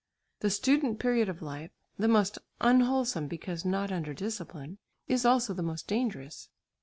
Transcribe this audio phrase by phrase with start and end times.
[0.39, 1.69] The student period of life,
[1.99, 6.49] the most unwholesome because not under discipline, is also the most dangerous.